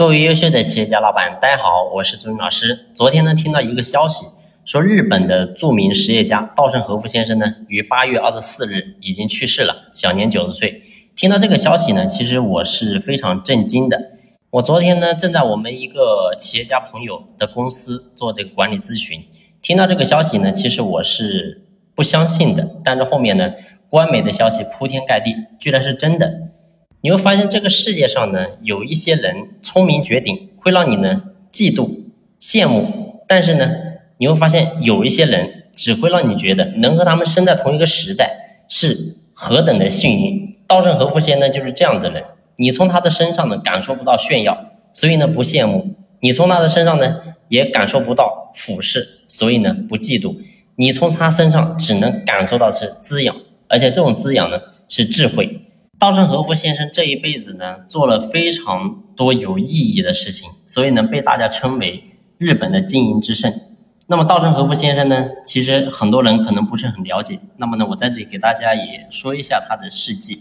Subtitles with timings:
[0.00, 2.86] 各位优秀的企业家老板，大家好，我是朱云老师。
[2.94, 4.24] 昨天呢，听到一个消息，
[4.64, 10.82] 说日本的著名实业家稻盛和夫先生呢，于八月二十四日已经去世了，享年九十岁。
[11.14, 14.12] 听到这个消息呢，其实我是非常震惊的。
[14.48, 19.22] 我昨天呢，正在我们一个企业家朋友的公司做这个管理咨询，
[19.60, 21.60] 听到这个消息呢，其实我是
[21.94, 22.66] 不相信的。
[22.82, 23.52] 但是后面呢，
[23.90, 26.48] 官媒的消息铺天盖地，居然是真的。
[27.02, 31.88] 你会发现这个世界上呢，有一些人聪明绝顶，会让你呢嫉妒、
[32.38, 33.70] 羡慕；但是呢，
[34.18, 40.56] 你会发现有一些人只会让你觉得能和他们生在同一个时代是何等的幸运。
[40.66, 42.22] 稻盛和夫先生就是这样的人，
[42.56, 47.16] 你从他的身上呢感受不到炫耀，所以呢不羡慕；你从他的身上呢
[47.48, 50.36] 也感受不到俯视，所以呢不嫉妒；
[50.76, 53.34] 你从他身上只能感受到是滋养，
[53.68, 55.62] 而且这种滋养呢是智慧。
[56.00, 62.02] 稻盛和夫先生这一辈子呢，做了非常多有意义的事情，所以呢，被大家称为
[62.38, 63.52] 日本的经营之圣。
[64.06, 67.38] 那么，稻盛和夫先生呢，其实很多人可能不是很了解。
[67.58, 70.40] 那么呢，我在这里给大家也说一下他的事迹。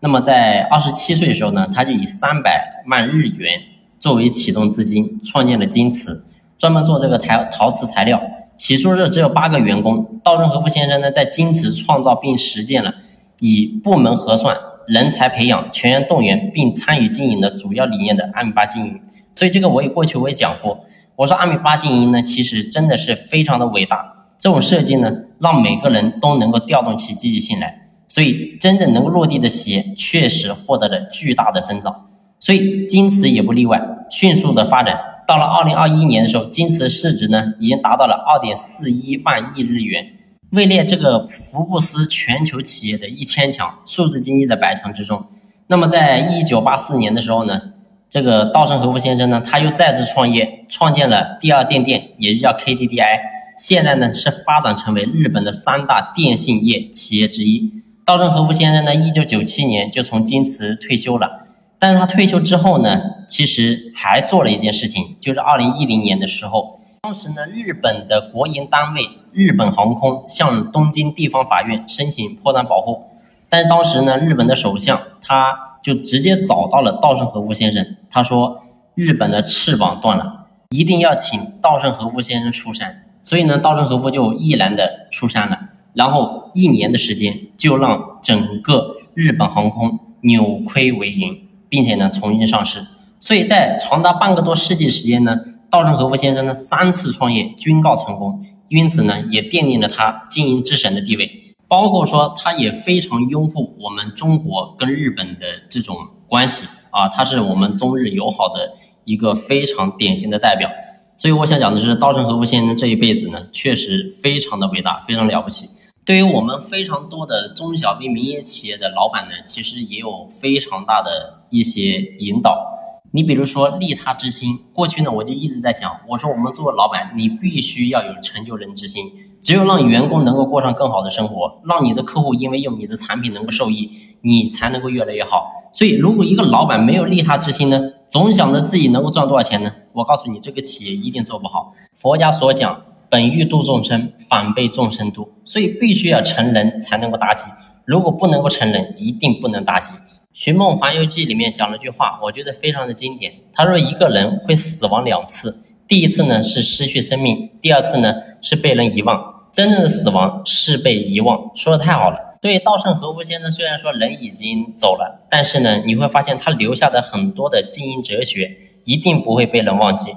[0.00, 3.60] 那么，在二十七岁的时候呢，他就以三百万日元
[4.00, 6.24] 作为启动资金，创建了京瓷，
[6.56, 8.22] 专门做这个陶陶瓷材料。
[8.56, 10.18] 起初是只有八个员工。
[10.24, 12.94] 稻盛和夫先生呢，在京瓷创造并实践了
[13.40, 14.56] 以部门核算。
[14.88, 19.00] 人才培养、全员动员并参与经营的主要理念的阿米巴经营，
[19.32, 20.80] 所以这个我也过去我也讲过。
[21.16, 24.14] 我说阿米巴经营呢，其实真的是非常的伟大。
[24.38, 32.06] 这种设计呢，让每个人都能够调动起积极性来，所以真正能够落地的企业确实获得了巨大的增长。
[32.40, 34.96] 所以京瓷也不例外，迅速的发展。
[35.26, 40.06] 到了二零二一年的时候，京瓷市值呢已经达到了二点四一万亿日元。
[40.50, 45.26] 位列这个福布斯全球企业的一千强、数字经济的百强之中。
[45.66, 47.60] 那么，在一九八四年的时候呢，
[48.08, 53.20] 这个稻盛和夫先生呢，他又再次创业，创建了第二电电，也就叫 KDDI。
[53.58, 57.70] 现在呢，是发展成为日本的三大电信业企业之一。
[58.06, 61.46] 稻盛和夫先生呢，一九九七年就从京瓷退休了。
[61.78, 66.77] 但是他退休之后呢，其实还做了一件事情，就是二零一零年的时候。
[67.00, 73.04] 当时呢，日本的国营单位日本航空向东京地方法院申请破产保护，
[73.48, 78.62] 但当时呢，日本的首相他就直接找到了稻盛和夫先生，他说
[78.94, 85.58] 日本的翅膀断了，一定要请稻盛和夫先生出山，所以呢，稻盛和夫就毅然的出山了，
[85.94, 92.84] 然后一年的时间就让整个日本航空扭亏为盈，并且呢重新上市，
[93.20, 95.38] 所以在长达半个多世纪时间呢。
[95.70, 101.30] 稻盛和夫先生呢三次创业均告成功，因此呢也奠定了他经营之神的地位。
[101.68, 105.96] 包括说他也非常拥护我们中国跟日本的这种
[106.26, 108.72] 关系啊，他是我们中日友好的
[109.04, 110.70] 一个非常典型的代表。
[111.18, 115.68] 所以我想讲的是，稻盛和夫先生这一辈子呢确实非常的伟大，非常了不起。
[116.06, 122.77] 对于我们非常多的中小微民营企业的老板呢，其实也有非常大的一些引导。
[123.10, 129.10] 你比如说利他之心，过去呢我就一直在讲，我说我们作为老板，你必须要有成就人之心，
[129.40, 135.50] 只有让员工能够过上更好的生活，让你的客户因为用你的产品能够受益，你才能够越来越好。
[135.72, 139.72] 所以，如果一个老板没有利他之心呢，总想着自己能够赚多少钱呢？
[139.94, 141.72] 我告诉你，这个企业一定做不好。
[141.94, 147.46] 佛家所讲，本欲度众生，反被众生度，所以必须要成人才能够达己。
[147.86, 149.94] 如果不能够成人，一定不能达己。
[150.40, 153.40] 《寻梦环游记》里面讲了句话，我觉得非常的经典。
[153.52, 159.48] 他说：“一个人会死亡两次，第一次呢是失去生命，第二次呢是被人遗忘。
[159.52, 162.38] 真正的死亡是被遗忘。”说的太好了。
[162.40, 170.12] 对稻盛和夫先生，虽然说人已经走了，但是呢，你会发现他留下的很多的经营哲学一定不会被人忘记。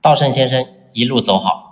[0.00, 1.65] 稻盛先生一路走好。